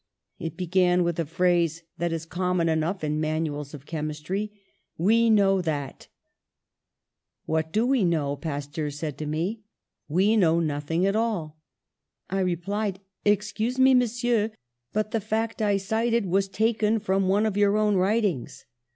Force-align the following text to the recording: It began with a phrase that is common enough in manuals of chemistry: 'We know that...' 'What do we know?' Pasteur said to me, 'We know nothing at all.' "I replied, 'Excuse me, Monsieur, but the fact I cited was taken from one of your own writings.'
It 0.39 0.57
began 0.57 1.03
with 1.03 1.19
a 1.19 1.27
phrase 1.27 1.83
that 1.99 2.11
is 2.11 2.25
common 2.25 2.67
enough 2.67 3.03
in 3.03 3.19
manuals 3.21 3.75
of 3.75 3.85
chemistry: 3.85 4.51
'We 4.97 5.29
know 5.29 5.61
that...' 5.61 6.07
'What 7.45 7.71
do 7.71 7.85
we 7.85 8.03
know?' 8.03 8.35
Pasteur 8.35 8.89
said 8.89 9.15
to 9.19 9.27
me, 9.27 9.61
'We 10.09 10.37
know 10.37 10.59
nothing 10.59 11.05
at 11.05 11.15
all.' 11.15 11.59
"I 12.31 12.39
replied, 12.39 12.99
'Excuse 13.25 13.77
me, 13.77 13.93
Monsieur, 13.93 14.49
but 14.91 15.11
the 15.11 15.21
fact 15.21 15.61
I 15.61 15.77
cited 15.77 16.25
was 16.25 16.47
taken 16.47 16.97
from 16.97 17.27
one 17.27 17.45
of 17.45 17.55
your 17.55 17.77
own 17.77 17.93
writings.' 17.95 18.65